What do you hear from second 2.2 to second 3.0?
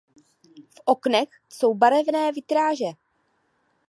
vitráže.